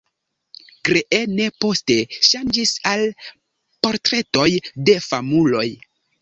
[0.87, 1.97] Greene poste
[2.29, 3.05] ŝanĝis al
[3.85, 4.49] portretoj
[4.89, 5.69] de famuloj.